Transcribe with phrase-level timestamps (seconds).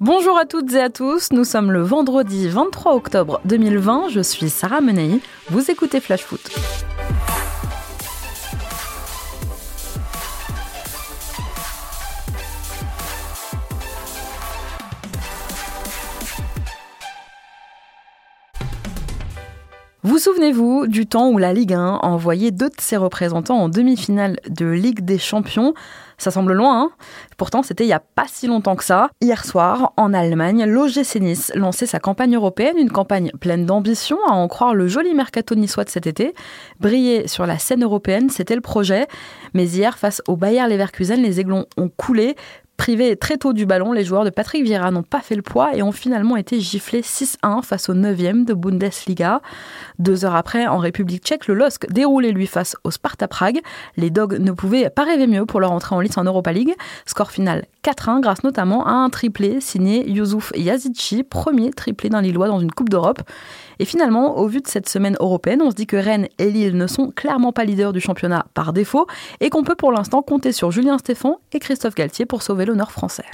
[0.00, 4.50] Bonjour à toutes et à tous, nous sommes le vendredi 23 octobre 2020, je suis
[4.50, 6.50] Sarah Menei, vous écoutez Flash Foot.
[20.14, 23.68] Vous souvenez-vous du temps où la Ligue 1 a envoyé deux de ses représentants en
[23.68, 25.74] demi-finale de Ligue des Champions?
[26.18, 26.90] Ça semble loin, hein
[27.36, 29.10] pourtant c'était il n'y a pas si longtemps que ça.
[29.20, 34.34] Hier soir, en Allemagne, l'OGC Nice lançait sa campagne européenne, une campagne pleine d'ambition, à
[34.34, 36.32] en croire le joli mercato niçois de cet été.
[36.78, 39.08] Briller sur la scène européenne, c'était le projet.
[39.52, 42.36] Mais hier, face au Bayer Leverkusen, les Aiglons ont coulé,
[42.76, 45.76] Privés très tôt du ballon, les joueurs de Patrick Vieira n'ont pas fait le poids
[45.76, 49.40] et ont finalement été giflés 6-1 face au 9e de Bundesliga.
[50.00, 53.60] Deux heures après, en République tchèque, le LOSC déroulait lui face au Sparta Prague.
[53.96, 56.74] Les Dogs ne pouvaient pas rêver mieux pour leur entrée en lice en Europa League.
[57.06, 62.48] Score final 4-1 grâce notamment à un triplé signé Youssouf Yazici, premier triplé d'un Lillois
[62.48, 63.22] dans une Coupe d'Europe.
[63.78, 66.76] Et finalement, au vu de cette semaine européenne, on se dit que Rennes et Lille
[66.76, 69.06] ne sont clairement pas leaders du championnat par défaut
[69.40, 72.92] et qu'on peut pour l'instant compter sur Julien Stéphan et Christophe Galtier pour sauver l'honneur
[72.92, 73.24] français.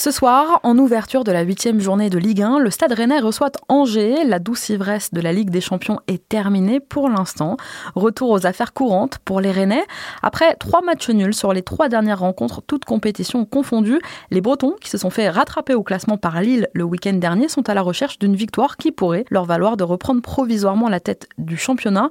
[0.00, 3.52] Ce soir, en ouverture de la huitième journée de Ligue 1, le Stade Rennais reçoit
[3.68, 4.24] Angers.
[4.24, 7.58] La douce ivresse de la Ligue des Champions est terminée pour l'instant.
[7.94, 9.84] Retour aux affaires courantes pour les Rennais.
[10.22, 14.88] Après trois matchs nuls sur les trois dernières rencontres, toutes compétitions confondues, les Bretons, qui
[14.88, 18.18] se sont fait rattraper au classement par Lille le week-end dernier, sont à la recherche
[18.18, 22.08] d'une victoire qui pourrait leur valoir de reprendre provisoirement la tête du championnat.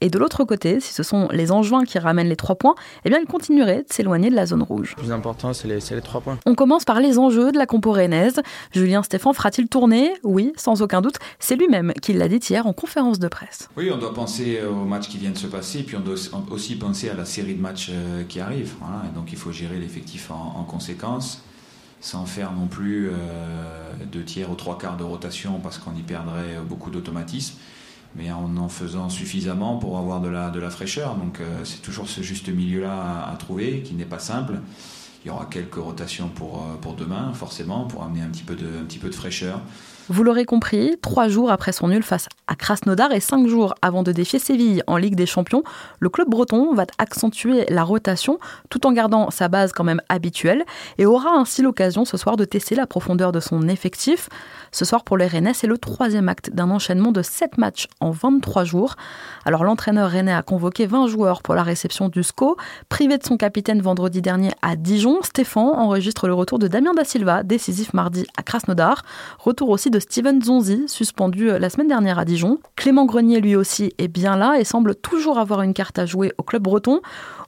[0.00, 3.08] Et de l'autre côté, si ce sont les Angevins qui ramènent les trois points, eh
[3.08, 4.94] bien ils continueraient de s'éloigner de la zone rouge.
[4.96, 6.38] Le plus important, c'est les, les trois points.
[6.46, 7.96] On commence par les Angevins de la compo
[8.72, 10.12] Julien Stéphan fera-t-il tourner?
[10.22, 11.16] Oui, sans aucun doute.
[11.38, 13.68] C'est lui-même qui l'a dit hier en conférence de presse.
[13.76, 16.16] Oui, on doit penser au match qui vient de se passer, puis on doit
[16.50, 18.74] aussi penser à la série de matchs euh, qui arrivent.
[19.14, 21.42] donc il faut gérer l'effectif en, conséquence,
[22.00, 23.12] sans faire non plus euh,
[24.10, 27.56] deux tiers ou trois quarts de rotation parce qu'on y perdrait beaucoup d'automatisme
[28.14, 31.14] mais en en faisant suffisamment pour avoir de la, fraîcheur.
[31.16, 34.60] Donc euh, c'est toujours ce juste milieu-là à, trouver, qui n'est pas simple.
[35.24, 38.56] Il y aura quelques rotations pour, euh, pour demain, forcément, pour amener un petit peu
[38.56, 39.60] de, un petit peu de fraîcheur.
[40.08, 44.02] Vous l'aurez compris, trois jours après son nul face à Krasnodar et cinq jours avant
[44.02, 45.62] de défier Séville en Ligue des Champions,
[46.00, 50.64] le club breton va accentuer la rotation tout en gardant sa base quand même habituelle
[50.98, 54.28] et aura ainsi l'occasion ce soir de tester la profondeur de son effectif.
[54.72, 58.10] Ce soir pour les Rennais, c'est le troisième acte d'un enchaînement de sept matchs en
[58.10, 58.96] 23 jours.
[59.44, 62.56] Alors l'entraîneur rennais a convoqué 20 joueurs pour la réception du SCO.
[62.88, 67.04] Privé de son capitaine vendredi dernier à Dijon, Stéphane enregistre le retour de Damien Da
[67.04, 69.04] Silva, décisif mardi à Krasnodar.
[69.38, 72.58] Retour aussi de Steven Zonzi, suspendu euh, la semaine dernière à Dijon.
[72.74, 76.32] Clément Grenier, lui aussi, est bien là et semble toujours avoir une carte à jouer
[76.38, 77.00] au club breton.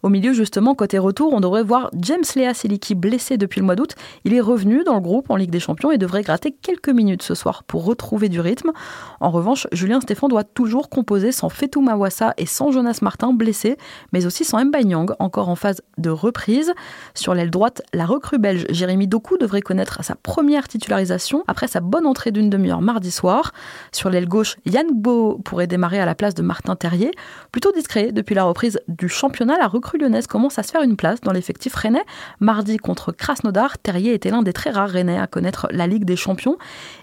[0.04, 3.74] Au milieu, justement, côté retour, on devrait voir James Lea Siliki blessé depuis le mois
[3.74, 3.94] d'août.
[4.26, 7.22] Il est revenu dans le groupe en Ligue des Champions et devrait gratter quelques minutes
[7.22, 8.72] ce soir pour retrouver du rythme.
[9.20, 13.78] En revanche, Julien Stéphane doit toujours composer sans Fetou Mawassa et sans Jonas Martin blessé,
[14.12, 16.74] mais aussi sans Mbanyang, encore en phase de reprise.
[17.14, 21.80] Sur l'aile droite, la recrue belge Jérémy Doku devrait connaître sa première titularisation après sa
[21.80, 23.52] bonne entrée d'une demi-heure mardi soir.
[23.90, 27.10] Sur l'aile gauche, Yann Bo pourrait démarrer à la place de Martin Terrier.
[27.52, 30.96] Plutôt discret depuis la reprise du championnat, la recrue lyonnaise commence à se faire une
[30.96, 32.04] place dans l'effectif rennais.
[32.40, 36.16] Mardi contre Krasnodar, Terrier était l'un des très rares rennais à connaître la Ligue des
[36.16, 36.56] Champions.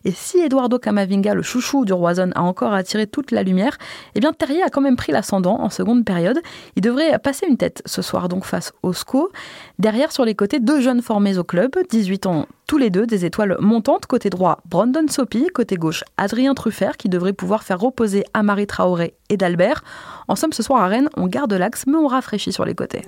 [0.06, 3.78] Et si Eduardo Camavinga, le chouchou du Roison, a encore attiré toute la lumière,
[4.16, 6.40] eh bien Terrier a quand même pris l'ascendant en seconde période.
[6.75, 9.31] Il devrait passer une tête ce soir donc face au SCO.
[9.79, 13.26] Derrière, sur les côtés, deux jeunes formés au club, 18 ans tous les deux, des
[13.26, 14.06] étoiles montantes.
[14.06, 15.48] Côté droit, Brandon Sopi.
[15.54, 19.84] Côté gauche, Adrien Truffert, qui devrait pouvoir faire reposer Amari Traoré et d'Albert.
[20.30, 23.02] En somme, ce soir à Rennes, on garde l'axe, mais on rafraîchit sur les côtés.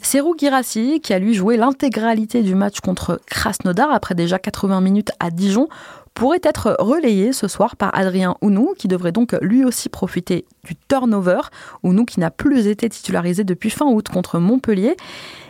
[0.00, 5.10] Serou Girassi, qui a lui joué l'intégralité du match contre Krasnodar après déjà 80 minutes
[5.20, 5.68] à Dijon,
[6.16, 10.74] pourrait être relayé ce soir par Adrien Ounou, qui devrait donc lui aussi profiter du
[10.74, 11.40] turnover.
[11.82, 14.96] Ounou qui n'a plus été titularisé depuis fin août contre Montpellier.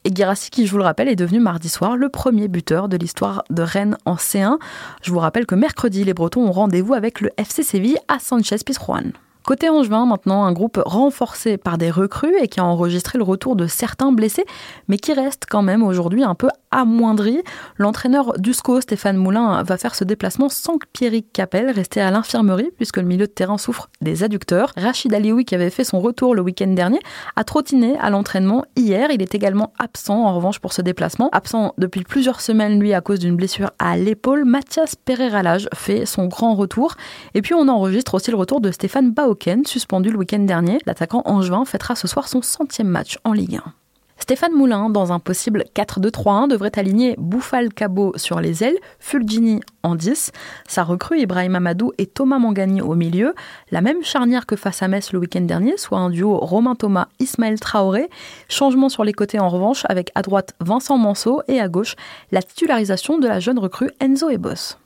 [0.04, 2.96] Et Girassi, qui je vous le rappelle, est devenu mardi soir le premier buteur de
[2.96, 4.58] l'histoire de Rennes en C1.
[5.02, 8.56] Je vous rappelle que mercredi, les Bretons ont rendez-vous avec le FC Séville à Sanchez
[8.66, 9.12] Pizjuan.
[9.46, 13.54] Côté Angevin, maintenant, un groupe renforcé par des recrues et qui a enregistré le retour
[13.54, 14.44] de certains blessés,
[14.88, 17.42] mais qui reste quand même aujourd'hui un peu amoindri.
[17.78, 22.98] L'entraîneur d'USCO, Stéphane Moulin, va faire ce déplacement sans Pierrick Capel, resté à l'infirmerie, puisque
[22.98, 24.72] le milieu de terrain souffre des adducteurs.
[24.76, 27.00] Rachid Alioui, qui avait fait son retour le week-end dernier,
[27.34, 29.10] a trottiné à l'entraînement hier.
[29.10, 31.30] Il est également absent, en revanche, pour ce déplacement.
[31.32, 34.44] Absent depuis plusieurs semaines, lui, à cause d'une blessure à l'épaule.
[34.44, 36.94] Mathias Pereira-Lage fait son grand retour.
[37.34, 39.34] Et puis, on enregistre aussi le retour de Stéphane Bao
[39.64, 40.78] suspendu le week-end dernier.
[40.86, 43.85] L'attaquant angevin fêtera ce soir son centième match en Ligue 1.
[44.18, 49.94] Stéphane Moulin, dans un possible 4-2-3-1, devrait aligner Bouffal Cabot sur les ailes, Fulgini en
[49.94, 50.32] 10,
[50.66, 53.34] sa recrue Ibrahim Amadou et Thomas Mangani au milieu,
[53.70, 57.08] la même charnière que face à Metz le week-end dernier, soit un duo Romain Thomas,
[57.20, 58.08] Ismaël Traoré.
[58.48, 61.94] Changement sur les côtés en revanche, avec à droite Vincent Manceau et à gauche
[62.32, 64.76] la titularisation de la jeune recrue Enzo Ebos.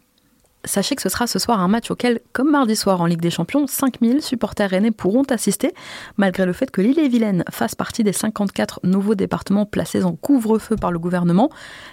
[0.64, 3.30] Sachez que ce sera ce soir un match auquel, comme mardi soir en Ligue des
[3.30, 5.72] Champions, 5000 supporters rennais pourront assister,
[6.18, 10.92] malgré le fait que l'île-et-Vilaine fasse partie des 54 nouveaux départements placés en couvre-feu par
[10.92, 11.48] le gouvernement.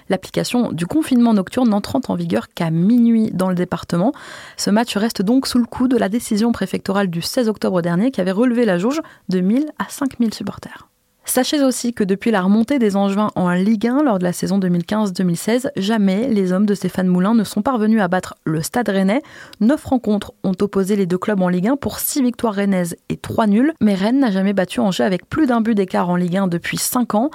[0.09, 4.11] L'application du confinement nocturne n'entrant en vigueur qu'à minuit dans le département.
[4.57, 8.11] Ce match reste donc sous le coup de la décision préfectorale du 16 octobre dernier
[8.11, 10.89] qui avait relevé la jauge de 1000 à 5000 supporters.
[11.27, 14.59] Sachez aussi que depuis la remontée des Angevins en Ligue 1 lors de la saison
[14.59, 19.21] 2015-2016, jamais les hommes de Stéphane Moulin ne sont parvenus à battre le Stade rennais.
[19.59, 23.17] Neuf rencontres ont opposé les deux clubs en Ligue 1 pour six victoires rennaises et
[23.17, 26.37] trois nuls, mais Rennes n'a jamais battu Angers avec plus d'un but d'écart en Ligue
[26.37, 27.29] 1 depuis cinq ans.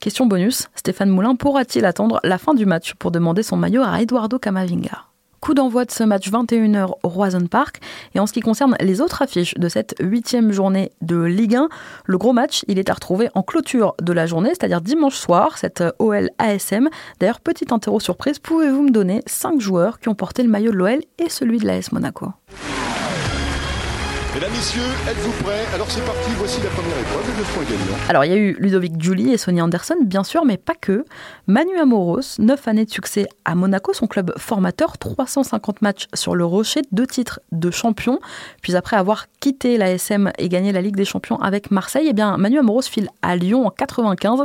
[0.00, 4.02] Question bonus, Stéphane Moulin pourra-t-il attendre la fin du match pour demander son maillot à
[4.02, 5.06] Eduardo Camavinga?
[5.40, 7.80] Coup d'envoi de ce match 21h au Roison Park.
[8.14, 11.68] Et en ce qui concerne les autres affiches de cette huitième journée de Ligue 1,
[12.04, 15.58] le gros match, il est à retrouver en clôture de la journée, c'est-à-dire dimanche soir,
[15.58, 16.88] cette OL ASM.
[17.20, 20.76] D'ailleurs, petite interro surprise, pouvez-vous me donner 5 joueurs qui ont porté le maillot de
[20.76, 22.32] l'OL et celui de l'AS Monaco?
[24.36, 25.64] Mesdames, Messieurs, êtes-vous prêts?
[25.72, 27.96] Alors c'est parti, voici la première épreuve, le point gagnant.
[28.10, 31.06] Alors il y a eu Ludovic Julie et Sonia Anderson, bien sûr, mais pas que.
[31.46, 36.44] Manu Amoros, 9 années de succès à Monaco, son club formateur, 350 matchs sur le
[36.44, 38.18] rocher, deux titres de champion.
[38.60, 42.12] Puis après avoir quitté la SM et gagné la Ligue des Champions avec Marseille, eh
[42.12, 44.42] bien Manu Amoros file à Lyon en 95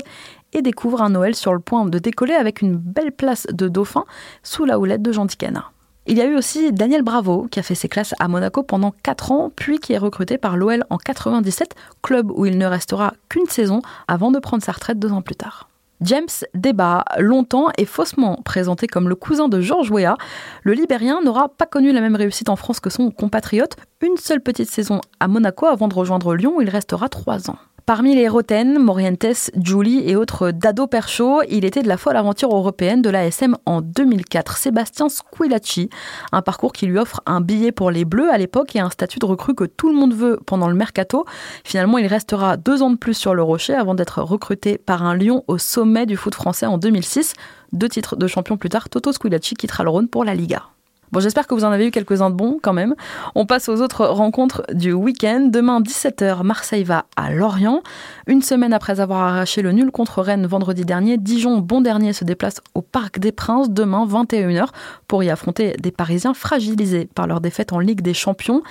[0.54, 4.06] et découvre un Noël sur le point de décoller avec une belle place de dauphin
[4.42, 5.70] sous la houlette de Jean Ticana.
[6.08, 8.92] Il y a eu aussi Daniel Bravo, qui a fait ses classes à Monaco pendant
[9.04, 13.14] 4 ans, puis qui est recruté par l'OL en 97, club où il ne restera
[13.30, 15.70] qu'une saison avant de prendre sa retraite deux ans plus tard.
[16.02, 16.26] James
[16.56, 20.18] Deba, longtemps et faussement présenté comme le cousin de Georges Weah,
[20.64, 23.76] le Libérien n'aura pas connu la même réussite en France que son compatriote.
[24.02, 27.58] Une seule petite saison à Monaco avant de rejoindre Lyon où il restera trois ans.
[27.94, 32.56] Parmi les Roten, Morientes, Julie et autres Dado Percho, il était de la folle aventure
[32.56, 34.56] européenne de l'ASM en 2004.
[34.56, 35.90] Sébastien Squilacci,
[36.32, 39.20] un parcours qui lui offre un billet pour les Bleus à l'époque et un statut
[39.20, 41.26] de recrue que tout le monde veut pendant le mercato.
[41.66, 45.14] Finalement, il restera deux ans de plus sur le rocher avant d'être recruté par un
[45.14, 47.34] Lyon au sommet du foot français en 2006.
[47.74, 50.64] Deux titres de champion plus tard, Toto Squilacci quittera le Rhône pour la Liga.
[51.12, 52.96] Bon, j'espère que vous en avez eu quelques-uns de bons quand même.
[53.36, 55.50] On passe aux autres rencontres du week-end.
[55.52, 57.84] Demain, 17h, Marseille va à Lorient.
[58.28, 62.24] Une semaine après avoir arraché le nul contre Rennes vendredi dernier, Dijon, bon dernier, se
[62.24, 64.68] déplace au Parc des Princes demain, 21h,
[65.10, 68.62] pour y affronter des Parisiens fragilisés par leur défaite en Ligue des Champions.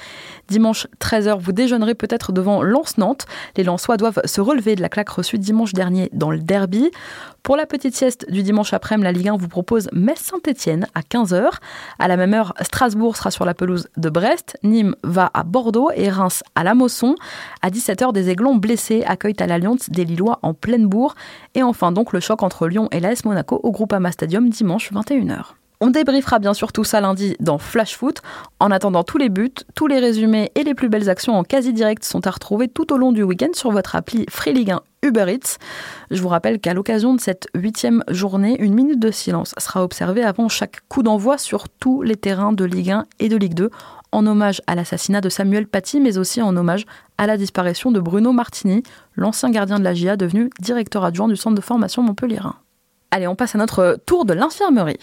[0.49, 3.27] Dimanche, 13h, vous déjeunerez peut-être devant Lens-Nantes.
[3.59, 6.91] Les Lensois doivent se relever de la claque reçue dimanche dernier dans le derby.
[7.43, 11.51] Pour la petite sieste du dimanche après-midi, la Ligue 1 vous propose Metz-Saint-Etienne à 15h.
[11.99, 15.91] À la même heure, Strasbourg sera sur la pelouse de Brest, Nîmes va à Bordeaux
[15.95, 17.15] et Reims à la Mosson.
[17.63, 21.15] À 17h, des Aiglons blessés accueillent à l'Alliance des Lillois en pleine bourre.
[21.55, 25.55] Et enfin donc le choc entre Lyon et l'AS Monaco au Groupama Stadium dimanche 21h.
[25.81, 28.21] On débriefera bien sûr tout ça lundi dans Flash Foot.
[28.59, 31.73] En attendant, tous les buts, tous les résumés et les plus belles actions en quasi
[31.73, 34.83] direct sont à retrouver tout au long du week-end sur votre appli Free Ligue 1
[35.03, 35.39] Uber.
[36.11, 40.23] Je vous rappelle qu'à l'occasion de cette huitième journée, une minute de silence sera observée
[40.23, 43.71] avant chaque coup d'envoi sur tous les terrains de Ligue 1 et de Ligue 2
[44.13, 46.85] en hommage à l'assassinat de Samuel Paty, mais aussi en hommage
[47.17, 48.83] à la disparition de Bruno Martini,
[49.17, 52.57] l'ancien gardien de la GIA devenu directeur adjoint du centre de formation Montpellierin.
[53.11, 54.99] Allez, on passe à notre tour de l'infirmerie.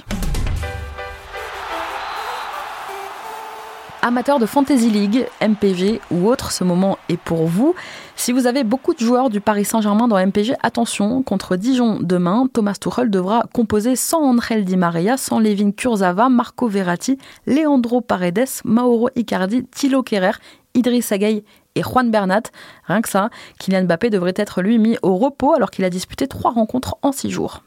[4.07, 7.75] Amateurs de Fantasy League, MPG ou autre, ce moment est pour vous.
[8.15, 12.47] Si vous avez beaucoup de joueurs du Paris Saint-Germain dans MPG, attention, contre Dijon demain,
[12.53, 18.61] Thomas Tuchel devra composer sans André Di Maria, sans Levin Kurzava, Marco Verratti, Leandro Paredes,
[18.63, 20.37] Mauro Icardi, Thilo Kerrer,
[20.73, 21.43] Idriss Gueye
[21.75, 22.43] et Juan Bernat.
[22.85, 26.29] Rien que ça, Kylian Mbappé devrait être lui mis au repos alors qu'il a disputé
[26.29, 27.61] trois rencontres en six jours.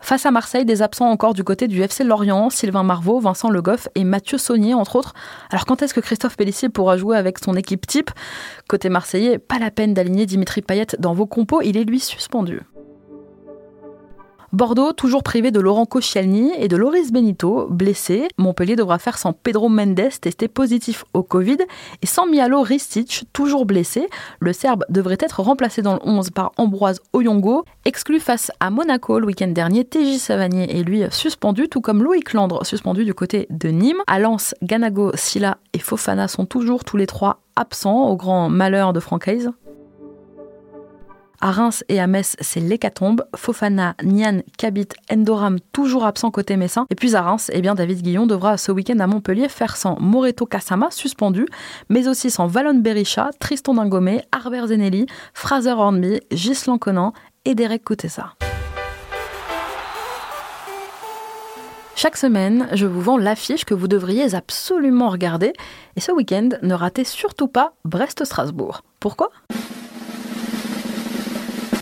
[0.00, 3.62] Face à Marseille, des absents encore du côté du FC Lorient, Sylvain Marvaux, Vincent Le
[3.62, 5.14] Goff et Mathieu Saunier, entre autres.
[5.50, 8.10] Alors quand est-ce que Christophe Pellissier pourra jouer avec son équipe type?
[8.68, 12.60] Côté marseillais, pas la peine d'aligner Dimitri Payet dans vos compos, il est lui suspendu.
[14.56, 18.26] Bordeaux, toujours privé de Laurent Koscielny et de Loris Benito, blessé.
[18.38, 21.58] Montpellier devra faire sans Pedro Mendes, testé positif au Covid,
[22.00, 24.08] et sans Mialo Ristic, toujours blessé.
[24.40, 27.66] Le Serbe devrait être remplacé dans le 11 par Ambroise Oyongo.
[27.84, 32.32] Exclu face à Monaco le week-end dernier, TJ Savanier est lui suspendu, tout comme Loïc
[32.32, 34.00] Landre, suspendu du côté de Nîmes.
[34.06, 34.18] À
[34.62, 39.50] Ganago, Silla et Fofana sont toujours tous les trois absents, au grand malheur de Francaise.
[41.40, 43.24] À Reims et à Metz, c'est l'hécatombe.
[43.34, 46.86] Fofana, Nian, Kabit, Endoram, toujours absents côté messin.
[46.88, 50.00] Et puis à Reims, eh bien, David Guillon devra ce week-end à Montpellier faire sans
[50.00, 51.46] Moreto Kasama, suspendu,
[51.90, 57.12] mais aussi sans Valon Berisha, Tristan Dingomé, Arber Zenelli, Fraser Hornby, Gislan Conan
[57.44, 58.32] et Derek Koutessa.
[61.98, 65.54] Chaque semaine, je vous vends l'affiche que vous devriez absolument regarder.
[65.96, 68.82] Et ce week-end, ne ratez surtout pas Brest-Strasbourg.
[69.00, 69.30] Pourquoi?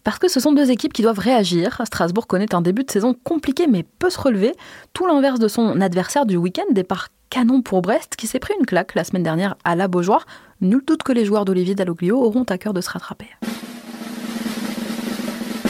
[0.04, 1.80] Parce que ce sont deux équipes qui doivent réagir.
[1.84, 4.52] Strasbourg connaît un début de saison compliqué mais peut se relever,
[4.92, 8.66] tout l'inverse de son adversaire du week-end, départ canon pour Brest qui s'est pris une
[8.66, 10.26] claque la semaine dernière à la Beaujoire.
[10.60, 13.26] Nul doute que les joueurs d'Olivier Dalloglio auront à cœur de se rattraper.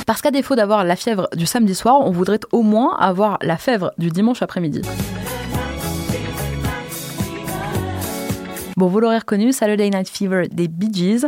[0.04, 3.56] Parce qu'à défaut d'avoir la fièvre du samedi soir, on voudrait au moins avoir la
[3.56, 4.82] fièvre du dimanche après-midi.
[8.76, 11.26] Bon, vous l'aurez reconnu, Saturday Night Fever des Bee Gees.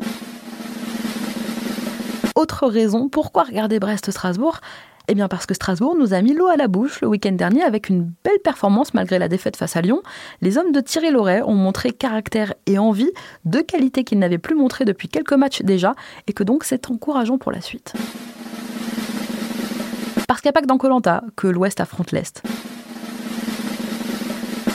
[2.37, 4.61] Autre raison, pourquoi regarder Brest-Strasbourg
[5.09, 7.62] eh bien parce que Strasbourg nous a mis l'eau à la bouche le week-end dernier
[7.62, 10.02] avec une belle performance malgré la défaite face à Lyon.
[10.40, 13.12] Les hommes de Thierry Loret ont montré caractère et envie,
[13.45, 15.95] deux qualités qu'ils n'avaient plus montrées depuis quelques matchs déjà,
[16.26, 17.93] et que donc c'est encourageant pour la suite.
[20.26, 22.43] Parce qu'il n'y a dans Colanta que l'Ouest affronte l'Est.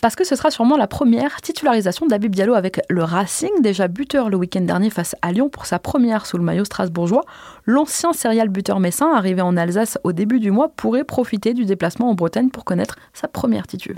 [0.01, 4.31] Parce que ce sera sûrement la première titularisation d'Abib Diallo avec le Racing, déjà buteur
[4.31, 7.23] le week-end dernier face à Lyon pour sa première sous le maillot strasbourgeois.
[7.67, 12.09] L'ancien serial buteur messin, arrivé en Alsace au début du mois, pourrait profiter du déplacement
[12.09, 13.95] en Bretagne pour connaître sa première titu.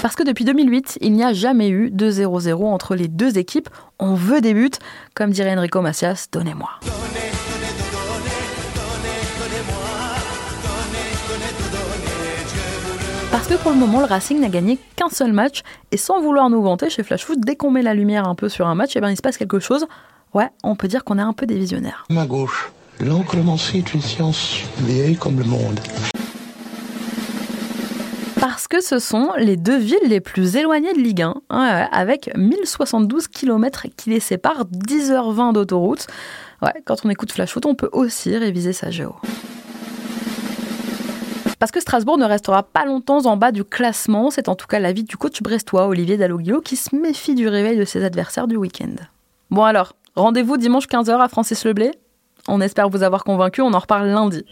[0.00, 3.68] Parce que depuis 2008, il n'y a jamais eu de 0-0 entre les deux équipes.
[3.98, 4.70] On veut des buts,
[5.14, 6.70] comme dirait Enrico Macias, donnez-moi.
[13.36, 15.60] Parce que pour le moment, le Racing n'a gagné qu'un seul match.
[15.92, 18.48] Et sans vouloir nous vanter, chez Flash Foot, dès qu'on met la lumière un peu
[18.48, 19.84] sur un match, et eh ben, il se passe quelque chose.
[20.32, 22.06] Ouais, on peut dire qu'on est un peu des visionnaires.
[22.08, 25.78] Ma gauche, est une science vieille comme le monde.
[28.40, 32.34] Parce que ce sont les deux villes les plus éloignées de Ligue 1, hein, avec
[32.38, 36.06] 1072 km qui les séparent, 10h20 d'autoroute.
[36.62, 39.14] Ouais, quand on écoute Flash Foot, on peut aussi réviser sa géo.
[41.58, 44.78] Parce que Strasbourg ne restera pas longtemps en bas du classement, c'est en tout cas
[44.78, 48.56] l'avis du coach brestois Olivier Dalloglio qui se méfie du réveil de ses adversaires du
[48.56, 48.94] week-end.
[49.50, 51.92] Bon alors, rendez-vous dimanche 15h à Francis Leblé
[52.46, 54.44] On espère vous avoir convaincu, on en reparle lundi.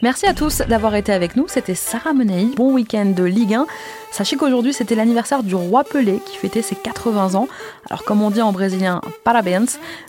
[0.00, 3.66] Merci à tous d'avoir été avec nous, c'était Sarah Menei, bon week-end de Ligue 1.
[4.12, 7.48] Sachez qu'aujourd'hui c'était l'anniversaire du roi Pelé qui fêtait ses 80 ans.
[7.88, 9.66] Alors comme on dit en brésilien, parabéns,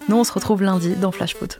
[0.09, 1.59] nous on se retrouve lundi dans Flash Foot.